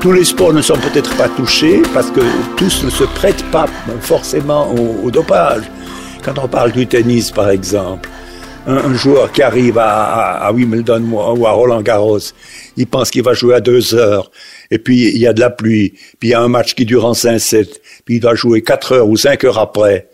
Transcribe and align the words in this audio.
tous 0.00 0.12
les 0.12 0.24
sports 0.24 0.54
ne 0.54 0.62
sont 0.62 0.78
peut-être 0.78 1.14
pas 1.16 1.28
touchés 1.28 1.82
parce 1.92 2.10
que 2.10 2.20
tous 2.56 2.84
ne 2.84 2.90
se 2.90 3.04
prêtent 3.04 3.44
pas 3.50 3.66
forcément 4.00 4.74
au, 4.74 5.10
dopage. 5.10 5.64
Quand 6.22 6.38
on 6.38 6.48
parle 6.48 6.72
du 6.72 6.86
tennis, 6.86 7.30
par 7.30 7.50
exemple, 7.50 8.08
un, 8.66 8.94
joueur 8.94 9.30
qui 9.30 9.42
arrive 9.42 9.78
à, 9.78 10.50
Wimbledon 10.54 11.02
ou 11.12 11.46
à 11.46 11.52
Roland 11.52 11.82
Garros, 11.82 12.18
il 12.76 12.86
pense 12.86 13.10
qu'il 13.10 13.22
va 13.22 13.34
jouer 13.34 13.54
à 13.54 13.60
deux 13.60 13.94
heures, 13.94 14.30
et 14.70 14.78
puis 14.78 15.08
il 15.08 15.18
y 15.18 15.26
a 15.26 15.32
de 15.32 15.40
la 15.40 15.50
pluie, 15.50 15.94
puis 16.18 16.28
il 16.28 16.30
y 16.30 16.34
a 16.34 16.40
un 16.40 16.48
match 16.48 16.74
qui 16.74 16.86
dure 16.86 17.04
en 17.04 17.12
5-7, 17.12 17.68
puis 18.04 18.16
il 18.16 18.20
doit 18.20 18.34
jouer 18.34 18.62
quatre 18.62 18.92
heures 18.92 19.08
ou 19.08 19.16
cinq 19.16 19.44
heures 19.44 19.58
après. 19.58 20.09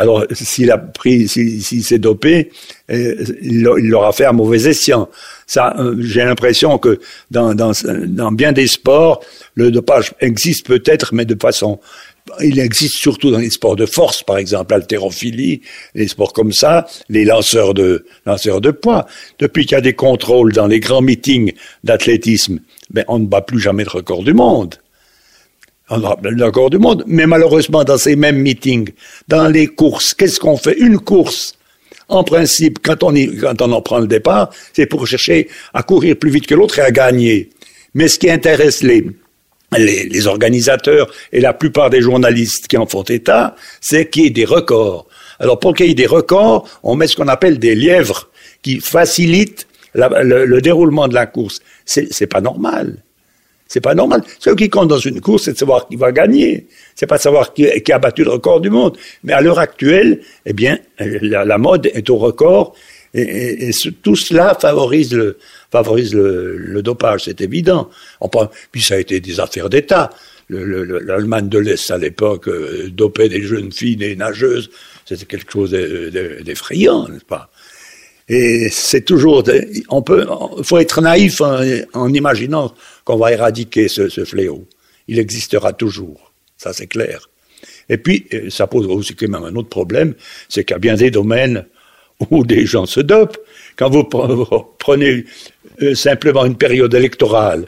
Alors, 0.00 0.24
s'il 0.32 0.70
a 0.70 0.78
pris, 0.78 1.28
s'il 1.28 1.84
s'est 1.84 1.98
dopé, 1.98 2.50
euh, 2.90 3.22
il 3.42 3.60
l'aura 3.60 4.12
fait 4.12 4.24
à 4.24 4.32
mauvais 4.32 4.66
escient. 4.66 5.10
Ça, 5.46 5.74
euh, 5.78 5.94
j'ai 5.98 6.24
l'impression 6.24 6.78
que 6.78 6.98
dans, 7.30 7.52
bien 8.32 8.52
des 8.52 8.66
sports, 8.66 9.22
le 9.56 9.70
dopage 9.70 10.14
existe 10.20 10.66
peut-être, 10.66 11.14
mais 11.14 11.26
de 11.26 11.36
façon 11.38 11.80
il 12.42 12.58
existe 12.60 12.94
surtout 12.94 13.30
dans 13.30 13.40
les 13.40 13.50
sports 13.50 13.76
de 13.76 13.84
force, 13.84 14.22
par 14.22 14.38
exemple, 14.38 14.72
l'haltérophilie, 14.72 15.60
les 15.94 16.08
sports 16.08 16.32
comme 16.32 16.52
ça, 16.52 16.86
les 17.10 17.26
lanceurs 17.26 17.74
de, 17.74 18.06
lanceurs 18.24 18.62
de 18.62 18.70
poids. 18.70 19.06
Depuis 19.38 19.66
qu'il 19.66 19.72
y 19.72 19.78
a 19.78 19.82
des 19.82 19.94
contrôles 19.94 20.52
dans 20.52 20.66
les 20.66 20.80
grands 20.80 21.02
meetings 21.02 21.52
d'athlétisme, 21.84 22.60
ben, 22.88 23.04
on 23.08 23.18
ne 23.18 23.26
bat 23.26 23.42
plus 23.42 23.60
jamais 23.60 23.84
le 23.84 23.90
record 23.90 24.22
du 24.22 24.32
monde. 24.32 24.76
On 25.90 25.98
le 25.98 26.44
record 26.44 26.70
du 26.70 26.78
monde. 26.78 27.02
Mais 27.06 27.26
malheureusement, 27.26 27.82
dans 27.82 27.98
ces 27.98 28.14
mêmes 28.14 28.38
meetings, 28.38 28.90
dans 29.26 29.48
les 29.48 29.66
courses, 29.66 30.14
qu'est-ce 30.14 30.38
qu'on 30.38 30.56
fait? 30.56 30.78
Une 30.78 30.98
course 30.98 31.54
en 32.08 32.24
principe, 32.24 32.80
quand 32.82 33.02
on, 33.02 33.14
quand 33.14 33.62
on 33.62 33.72
en 33.72 33.82
prend 33.82 33.98
le 33.98 34.06
départ, 34.06 34.50
c'est 34.72 34.86
pour 34.86 35.06
chercher 35.06 35.48
à 35.72 35.82
courir 35.82 36.16
plus 36.16 36.30
vite 36.30 36.46
que 36.46 36.54
l'autre 36.54 36.78
et 36.78 36.82
à 36.82 36.90
gagner. 36.90 37.50
Mais 37.94 38.08
ce 38.08 38.18
qui 38.18 38.28
intéresse 38.28 38.82
les, 38.82 39.06
les, 39.78 40.04
les, 40.08 40.26
organisateurs 40.26 41.08
et 41.32 41.40
la 41.40 41.52
plupart 41.52 41.88
des 41.88 42.00
journalistes 42.00 42.66
qui 42.66 42.76
en 42.76 42.86
font 42.86 43.04
état, 43.04 43.54
c'est 43.80 44.10
qu'il 44.10 44.24
y 44.24 44.26
ait 44.26 44.30
des 44.30 44.44
records. 44.44 45.06
Alors 45.38 45.58
pour 45.58 45.74
qu'il 45.74 45.86
y 45.86 45.90
ait 45.92 45.94
des 45.94 46.06
records, 46.06 46.68
on 46.82 46.96
met 46.96 47.06
ce 47.06 47.16
qu'on 47.16 47.28
appelle 47.28 47.58
des 47.58 47.74
lièvres 47.76 48.28
qui 48.62 48.80
facilitent 48.80 49.66
le, 49.94 50.44
le, 50.44 50.60
déroulement 50.60 51.08
de 51.08 51.14
la 51.14 51.26
course. 51.26 51.60
C'est 51.84 52.26
pas 52.26 52.40
normal. 52.40 53.02
C'est 53.70 53.80
pas 53.80 53.94
normal. 53.94 54.22
Ce 54.40 54.50
qui 54.50 54.68
compte 54.68 54.88
dans 54.88 54.98
une 54.98 55.20
course, 55.20 55.44
c'est 55.44 55.52
de 55.52 55.58
savoir 55.58 55.86
qui 55.86 55.94
va 55.94 56.10
gagner. 56.10 56.66
C'est 56.96 57.06
pas 57.06 57.18
de 57.18 57.22
savoir 57.22 57.54
qui, 57.54 57.68
a 57.92 57.98
battu 58.00 58.24
le 58.24 58.30
record 58.30 58.60
du 58.60 58.68
monde. 58.68 58.98
Mais 59.22 59.32
à 59.32 59.40
l'heure 59.40 59.60
actuelle, 59.60 60.22
eh 60.44 60.52
bien, 60.52 60.80
la, 60.98 61.56
mode 61.56 61.86
est 61.86 62.10
au 62.10 62.16
record. 62.16 62.74
Et, 63.14 63.70
tout 64.02 64.16
cela 64.16 64.58
favorise 64.60 65.14
le, 65.14 66.82
dopage, 66.82 67.26
c'est 67.26 67.40
évident. 67.42 67.88
Puis 68.72 68.82
ça 68.82 68.94
a 68.94 68.98
été 68.98 69.20
des 69.20 69.38
affaires 69.38 69.70
d'État. 69.70 70.10
L'Allemagne 70.48 71.48
de 71.48 71.58
l'Est 71.58 71.92
à 71.92 71.98
l'époque 71.98 72.48
euh, 72.48 72.88
dopait 72.90 73.28
des 73.28 73.42
jeunes 73.42 73.70
filles, 73.70 73.94
des 73.94 74.16
nageuses. 74.16 74.68
C'était 75.04 75.26
quelque 75.26 75.52
chose 75.52 75.70
d'effrayant, 75.70 77.06
n'est-ce 77.08 77.24
pas? 77.24 77.48
Et 78.32 78.68
c'est 78.70 79.00
toujours, 79.00 79.42
on 79.88 80.02
peut, 80.02 80.24
faut 80.62 80.78
être 80.78 81.00
naïf 81.00 81.40
en, 81.40 82.14
imaginant 82.14 82.72
qu'on 83.04 83.16
va 83.16 83.32
éradiquer 83.32 83.88
ce, 83.88 84.08
fléau. 84.24 84.68
Il 85.08 85.18
existera 85.18 85.72
toujours, 85.72 86.32
ça 86.56 86.72
c'est 86.72 86.86
clair. 86.86 87.28
Et 87.88 87.96
puis, 87.96 88.26
euh, 88.32 88.48
ça 88.48 88.68
pose 88.68 88.86
aussi 88.86 89.16
quand 89.16 89.26
même 89.26 89.42
un 89.42 89.56
autre 89.56 89.68
problème, 89.68 90.14
c'est 90.48 90.62
qu'il 90.62 90.74
y 90.74 90.76
a 90.76 90.78
bien 90.78 90.94
des 90.94 91.10
domaines 91.10 91.66
où 92.30 92.44
des 92.44 92.66
gens 92.66 92.86
se 92.86 93.00
dopent. 93.00 93.36
Quand 93.74 93.90
vous 93.90 94.04
prenez 94.04 95.24
euh, 95.82 95.96
simplement 95.96 96.46
une 96.46 96.56
période 96.56 96.94
électorale, 96.94 97.66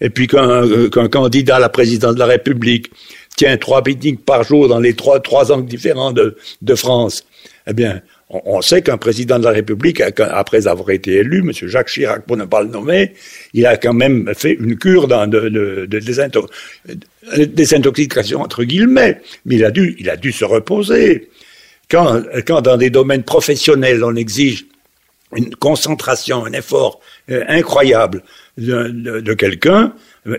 et 0.00 0.08
puis 0.08 0.28
euh, 0.34 0.88
qu'un 0.88 1.08
candidat 1.08 1.56
à 1.56 1.58
la 1.60 1.68
présidence 1.68 2.14
de 2.14 2.20
la 2.20 2.26
République 2.26 2.92
tient 3.36 3.56
trois 3.56 3.82
meetings 3.84 4.18
par 4.18 4.44
jour 4.44 4.68
dans 4.68 4.78
les 4.78 4.94
trois, 4.94 5.18
trois 5.18 5.50
angles 5.50 5.66
différents 5.66 6.12
de, 6.12 6.36
de 6.62 6.74
France, 6.76 7.24
eh 7.66 7.72
bien, 7.72 8.02
on, 8.30 8.62
sait 8.62 8.80
qu'un 8.82 8.96
président 8.96 9.38
de 9.38 9.44
la 9.44 9.50
République, 9.50 10.00
après 10.00 10.68
avoir 10.68 10.90
été 10.90 11.14
élu, 11.16 11.40
M. 11.40 11.52
Jacques 11.52 11.88
Chirac, 11.88 12.26
pour 12.26 12.36
ne 12.36 12.44
pas 12.44 12.62
le 12.62 12.68
nommer, 12.68 13.14
il 13.54 13.66
a 13.66 13.76
quand 13.76 13.92
même 13.92 14.32
fait 14.36 14.52
une 14.52 14.78
cure 14.78 15.08
de, 15.08 15.86
de 15.86 17.44
désintoxication, 17.44 18.40
entre 18.40 18.62
guillemets, 18.62 19.20
mais 19.44 19.56
il 19.56 19.64
a 19.64 20.16
dû, 20.16 20.32
se 20.32 20.44
reposer. 20.44 21.28
Quand, 21.90 22.22
dans 22.62 22.76
des 22.76 22.90
domaines 22.90 23.24
professionnels, 23.24 24.04
on 24.04 24.14
exige 24.14 24.66
une 25.34 25.54
concentration, 25.56 26.44
un 26.44 26.52
effort 26.52 27.00
euh, 27.30 27.44
incroyable 27.48 28.22
de, 28.56 29.34
quelqu'un, 29.34 29.92
euh, 30.28 30.38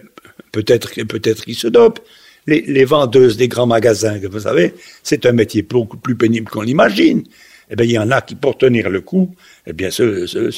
peut-être 0.51 0.93
peut-être 1.05 1.43
qu'il 1.43 1.55
se 1.55 1.67
dope. 1.67 1.99
Les, 2.47 2.61
les, 2.61 2.85
vendeuses 2.85 3.37
des 3.37 3.47
grands 3.47 3.67
magasins, 3.67 4.19
vous 4.29 4.39
savez, 4.39 4.73
c'est 5.03 5.25
un 5.25 5.31
métier 5.31 5.61
beaucoup 5.61 5.97
plus 5.97 6.15
pénible 6.15 6.49
qu'on 6.49 6.61
l'imagine 6.61 7.23
eh 7.71 7.75
bien, 7.75 7.85
il 7.85 7.91
y 7.91 7.99
en 7.99 8.11
a 8.11 8.21
qui, 8.21 8.35
pour 8.35 8.57
tenir 8.57 8.89
le 8.89 9.01
coup, 9.01 9.33
eh 9.65 9.73
bien, 9.73 9.89
se, 9.89 10.27
se. 10.27 10.51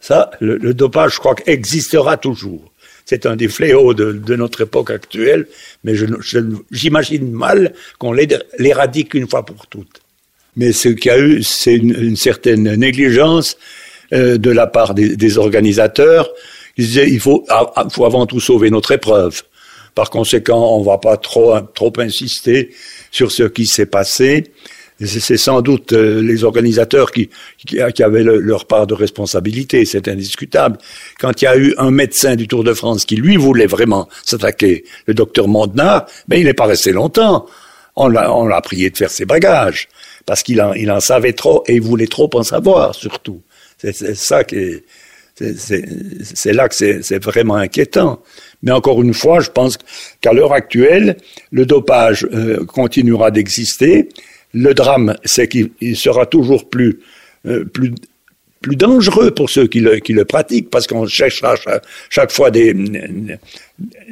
Ça, 0.00 0.30
le, 0.40 0.74
dopage, 0.74 1.14
je 1.14 1.18
crois, 1.18 1.34
existera 1.46 2.16
toujours. 2.16 2.72
C'est 3.04 3.26
un 3.26 3.36
des 3.36 3.48
fléaux 3.48 3.92
de, 3.94 4.36
notre 4.36 4.62
époque 4.62 4.90
actuelle, 4.90 5.46
mais 5.82 5.94
j'imagine 6.70 7.30
mal 7.30 7.74
qu'on 7.98 8.12
l'éradique 8.12 9.14
une 9.14 9.28
fois 9.28 9.44
pour 9.44 9.66
toutes. 9.66 10.00
Mais 10.56 10.72
ce 10.72 10.88
qu'il 10.88 11.10
y 11.10 11.14
a 11.14 11.18
eu, 11.18 11.42
c'est 11.42 11.74
une, 11.74 12.16
certaine 12.16 12.74
négligence 12.74 13.56
euh, 14.12 14.38
de 14.38 14.50
la 14.50 14.66
part 14.66 14.94
des, 14.94 15.38
organisateurs. 15.38 16.30
Ils 16.76 16.86
disaient, 16.86 17.10
il 17.10 17.20
faut, 17.20 17.46
faut 17.90 18.04
avant 18.04 18.26
tout 18.26 18.40
sauver 18.40 18.70
notre 18.70 18.92
épreuve. 18.92 19.42
Par 19.94 20.10
conséquent, 20.10 20.76
on 20.76 20.80
ne 20.80 20.86
va 20.86 20.98
pas 20.98 21.16
trop, 21.16 21.58
trop 21.74 21.92
insister 21.98 22.70
sur 23.10 23.30
ce 23.30 23.44
qui 23.44 23.66
s'est 23.66 23.86
passé 23.86 24.44
c'est 25.00 25.36
sans 25.36 25.60
doute 25.60 25.92
euh, 25.92 26.22
les 26.22 26.44
organisateurs 26.44 27.10
qui, 27.10 27.28
qui, 27.58 27.78
qui 27.94 28.02
avaient 28.02 28.22
le, 28.22 28.38
leur 28.38 28.66
part 28.66 28.86
de 28.86 28.94
responsabilité, 28.94 29.84
c'est 29.84 30.06
indiscutable. 30.06 30.78
Quand 31.18 31.42
il 31.42 31.44
y 31.44 31.48
a 31.48 31.56
eu 31.56 31.74
un 31.78 31.90
médecin 31.90 32.36
du 32.36 32.46
Tour 32.46 32.62
de 32.62 32.72
France 32.74 33.04
qui, 33.04 33.16
lui, 33.16 33.36
voulait 33.36 33.66
vraiment 33.66 34.08
s'attaquer, 34.24 34.84
le 35.06 35.14
docteur 35.14 35.48
Mondenard, 35.48 36.06
ben, 36.28 36.38
il 36.38 36.44
n'est 36.44 36.54
pas 36.54 36.66
resté 36.66 36.92
longtemps. 36.92 37.46
On 37.96 38.08
l'a 38.08 38.60
prié 38.60 38.90
de 38.90 38.96
faire 38.96 39.10
ses 39.10 39.24
bagages, 39.24 39.88
parce 40.26 40.42
qu'il 40.42 40.60
en, 40.60 40.72
il 40.74 40.90
en 40.90 41.00
savait 41.00 41.32
trop 41.32 41.62
et 41.66 41.74
il 41.74 41.80
voulait 41.80 42.08
trop 42.08 42.30
en 42.34 42.42
savoir, 42.42 42.94
surtout. 42.94 43.40
C'est 43.78 44.14
ça 44.14 44.44
qui 44.44 44.56
est... 44.56 44.84
C'est 45.36 46.52
là 46.52 46.68
que 46.68 46.74
c'est 46.76 47.24
vraiment 47.24 47.56
inquiétant. 47.56 48.22
Mais 48.62 48.70
encore 48.70 49.02
une 49.02 49.14
fois, 49.14 49.40
je 49.40 49.50
pense 49.50 49.76
qu'à 50.20 50.32
l'heure 50.32 50.52
actuelle, 50.52 51.16
le 51.50 51.66
dopage 51.66 52.24
euh, 52.32 52.64
continuera 52.64 53.32
d'exister 53.32 54.08
le 54.54 54.72
drame, 54.72 55.16
c'est 55.24 55.48
qu'il 55.48 55.96
sera 55.96 56.26
toujours 56.26 56.68
plus, 56.68 57.00
euh, 57.46 57.64
plus, 57.64 57.92
plus 58.62 58.76
dangereux 58.76 59.32
pour 59.32 59.50
ceux 59.50 59.66
qui 59.66 59.80
le, 59.80 60.24
pratiquent, 60.24 60.70
parce 60.70 60.86
qu'on 60.86 61.06
cherchera 61.06 61.56
chaque, 62.08 62.30
fois 62.30 62.50
des, 62.50 62.74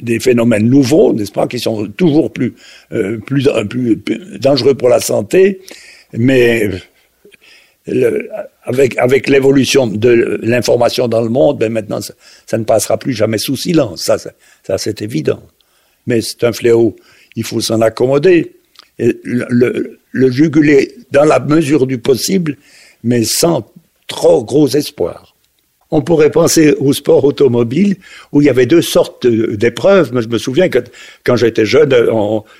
des 0.01 0.21
phénomènes 0.21 0.69
nouveaux, 0.69 1.13
n'est-ce 1.15 1.33
pas, 1.33 1.47
qui 1.47 1.59
sont 1.59 1.87
toujours 1.87 2.33
plus, 2.33 2.55
euh, 2.93 3.19
plus, 3.19 3.47
plus, 3.69 4.01
dangereux 4.39 4.75
pour 4.75 4.89
la 4.89 5.01
santé, 5.01 5.61
mais 6.13 6.71
avec, 8.65 8.99
avec 8.99 9.29
l'évolution 9.29 9.87
de 9.87 10.39
l'information 10.43 11.09
dans 11.09 11.23
le 11.23 11.29
monde, 11.29 11.59
ben 11.59 11.73
maintenant, 11.73 12.01
ça, 12.01 12.59
ne 12.59 12.65
passera 12.65 12.99
plus 12.99 13.13
jamais 13.13 13.39
sous 13.39 13.57
silence, 13.57 14.11
ça 14.65 14.79
c'est 14.79 15.03
évident. 15.03 15.43
Mais 16.07 16.21
c'est 16.21 16.43
un 16.45 16.53
fléau, 16.53 16.97
il 17.37 17.45
faut 17.45 17.61
s'en 17.61 17.81
accommoder. 17.81 18.57
Le, 18.99 19.47
le 19.49 19.99
le 20.13 20.31
juguler 20.31 20.95
dans 21.11 21.25
la 21.25 21.41
mesure 21.41 21.87
du 21.87 21.99
possible, 21.99 22.57
mais 23.03 23.25
sans 23.25 23.67
trop 24.07 24.45
gros 24.45 24.69
espoir. 24.69 25.35
On 25.91 26.01
pourrait 26.01 26.31
penser 26.31 26.75
au 26.79 26.95
sport 26.95 27.25
automobile 27.25 27.97
où 28.31 28.41
il 28.41 28.47
y 28.47 28.51
avait 28.51 28.65
deux 28.65 28.81
sortes 28.81 29.27
d'épreuves. 29.27 30.11
Je 30.19 30.29
me 30.29 30.39
souviens 30.39 30.71
que 30.71 30.79
quand 31.23 31.37
j'étais 31.37 31.67
jeune, 31.67 31.95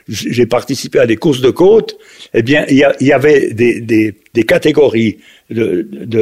j'ai 0.09 0.45
participé 0.45 0.99
à 0.99 1.07
des 1.07 1.17
courses 1.17 1.41
de 1.41 1.49
côte. 1.49 1.97
Eh 2.35 2.43
bien, 2.43 2.67
il 2.69 2.77
y, 2.77 3.13
avait 3.13 3.55
des 3.55 4.45
catégories 4.47 5.19
de 5.59 6.15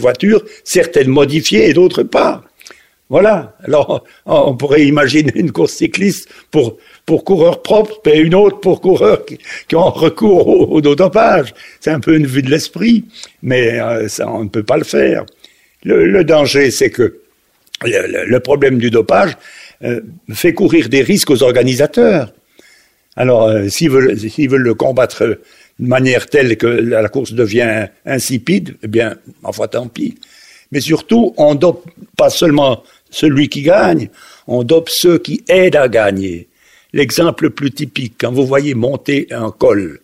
voitures, 0.00 0.44
certaines 0.62 1.08
modifiées 1.08 1.68
et 1.68 1.72
d'autres 1.72 2.04
pas. 2.04 2.44
Voilà. 3.10 3.56
Alors, 3.64 4.04
on 4.26 4.54
pourrait 4.56 4.86
imaginer 4.86 5.32
une 5.34 5.50
course 5.50 5.72
cycliste 5.72 6.28
pour 6.50 6.76
pour 7.08 7.24
coureurs 7.24 7.62
propres 7.62 7.98
et 8.06 8.18
une 8.18 8.34
autre 8.34 8.60
pour 8.60 8.82
coureurs 8.82 9.24
qui, 9.24 9.74
ont 9.74 9.90
recours 9.90 10.70
au, 10.70 10.80
dopage. 10.82 11.54
C'est 11.80 11.90
un 11.90 12.00
peu 12.00 12.14
une 12.14 12.26
vue 12.26 12.42
de 12.42 12.50
l'esprit, 12.50 13.06
mais 13.42 13.80
euh, 13.80 14.08
ça, 14.08 14.30
on 14.30 14.44
ne 14.44 14.50
peut 14.50 14.62
pas 14.62 14.76
le 14.76 14.84
faire. 14.84 15.24
Le, 15.84 16.22
danger, 16.22 16.70
c'est 16.70 16.90
que 16.90 17.20
le, 17.82 18.38
problème 18.40 18.76
du 18.76 18.90
dopage 18.90 19.38
euh, 19.84 20.02
fait 20.34 20.52
courir 20.52 20.90
des 20.90 21.00
risques 21.00 21.30
aux 21.30 21.42
organisateurs. 21.42 22.34
Alors, 23.16 23.44
euh, 23.44 23.68
s'ils 23.68 23.90
veulent, 23.90 24.18
s'ils 24.18 24.50
veulent 24.50 24.60
le 24.60 24.74
combattre 24.74 25.24
de 25.24 25.40
manière 25.78 26.26
telle 26.26 26.58
que 26.58 26.66
la 26.66 27.08
course 27.08 27.32
devient 27.32 27.86
insipide, 28.04 28.76
eh 28.82 28.86
bien, 28.86 29.16
enfin, 29.44 29.66
tant 29.66 29.88
pis. 29.88 30.18
Mais 30.72 30.80
surtout, 30.80 31.32
on 31.38 31.54
dope 31.54 31.88
pas 32.18 32.28
seulement 32.28 32.82
celui 33.10 33.48
qui 33.48 33.62
gagne, 33.62 34.10
on 34.46 34.62
dope 34.62 34.88
ceux 34.88 35.18
qui 35.18 35.42
aident 35.48 35.76
à 35.76 35.88
gagner. 35.88 36.48
L'exemple 36.92 37.44
le 37.44 37.50
plus 37.50 37.70
typique, 37.70 38.14
quand 38.18 38.32
vous 38.32 38.46
voyez 38.46 38.74
monter 38.74 39.26
un 39.30 39.50
col 39.50 40.00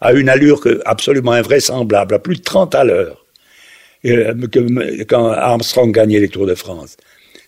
à 0.00 0.12
une 0.12 0.28
allure 0.28 0.60
absolument 0.84 1.32
invraisemblable, 1.32 2.14
à 2.14 2.18
plus 2.18 2.36
de 2.36 2.42
30 2.42 2.74
à 2.74 2.84
l'heure, 2.84 3.24
euh, 4.04 4.34
quand 5.08 5.30
Armstrong 5.30 5.90
gagnait 5.92 6.20
les 6.20 6.28
Tours 6.28 6.46
de 6.46 6.54
France. 6.54 6.96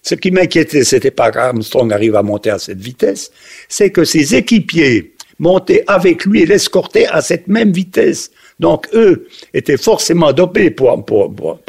Ce 0.03 0.15
qui 0.15 0.31
m'inquiétait, 0.31 0.85
c'était 0.85 1.11
pas 1.11 1.31
qu'Armstrong 1.31 1.93
arrive 1.93 2.17
à 2.17 2.23
monter 2.23 2.51
à 2.51 2.59
cette 2.59 2.81
vitesse, 2.81 3.31
c'est 3.69 3.91
que 3.91 4.05
ses 4.05 4.35
équipiers 4.35 5.15
montaient 5.39 5.85
avec 5.87 6.25
lui 6.25 6.43
et 6.43 6.47
l'escortaient 6.47 7.07
à 7.07 7.21
cette 7.21 7.47
même 7.47 7.73
vitesse. 7.73 8.31
Donc 8.59 8.89
eux 8.95 9.29
étaient 9.55 9.77
forcément 9.77 10.33
dopés 10.33 10.71
pour, 10.71 11.05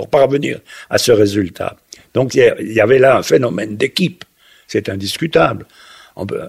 parvenir 0.10 0.60
à 0.90 0.98
ce 0.98 1.12
résultat. 1.12 1.78
Donc 2.20 2.36
il 2.36 2.74
y 2.74 2.82
avait 2.82 3.00
là 3.00 3.20
un 3.20 3.24
phénomène 3.24 3.78
d'équipe, 3.78 4.26
c'est 4.68 4.90
indiscutable. 4.90 5.66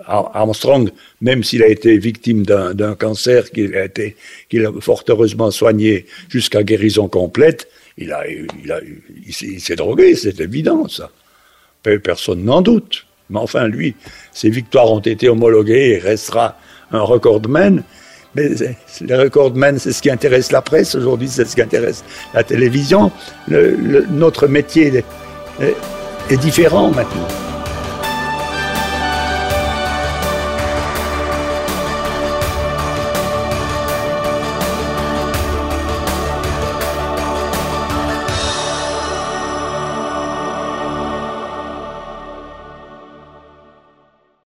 Armstrong, 0.08 0.90
même 1.20 1.44
s'il 1.44 1.62
a 1.62 1.68
été 1.68 1.96
victime 1.96 2.44
d'un 2.44 2.96
cancer 2.96 3.52
qu'il 3.52 3.76
a 3.76 3.84
été, 3.84 4.16
qu'il 4.48 4.66
a 4.66 4.72
fort 4.80 5.04
heureusement 5.08 5.52
soigné 5.52 6.06
jusqu'à 6.28 6.64
guérison 6.64 7.06
complète, 7.06 7.68
il 7.98 8.10
a, 8.10 8.26
il 8.26 8.72
a, 8.72 8.80
il 9.24 9.60
s'est 9.60 9.76
drogué, 9.76 10.16
c'est 10.16 10.40
évident 10.40 10.88
ça. 10.88 11.08
Personne 11.84 12.42
n'en 12.42 12.62
doute. 12.62 13.06
Mais 13.28 13.38
enfin, 13.38 13.68
lui, 13.68 13.94
ses 14.32 14.50
victoires 14.50 14.90
ont 14.90 14.98
été 14.98 15.28
homologuées 15.28 15.90
et 15.90 15.98
restera 15.98 16.58
un 16.90 17.02
recordman. 17.02 17.84
Mais 18.34 18.48
les 19.02 19.16
recordmen, 19.16 19.78
c'est 19.78 19.92
ce 19.92 20.02
qui 20.02 20.10
intéresse 20.10 20.50
la 20.50 20.62
presse 20.62 20.96
aujourd'hui, 20.96 21.28
c'est 21.28 21.44
ce 21.44 21.54
qui 21.54 21.62
intéresse 21.62 22.02
la 22.34 22.42
télévision. 22.42 23.12
notre 23.48 24.48
métier 24.48 25.04
est 25.60 26.36
différent 26.36 26.90
maintenant. 26.90 27.49